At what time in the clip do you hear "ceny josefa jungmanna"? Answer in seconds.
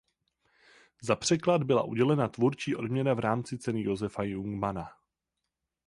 3.57-4.89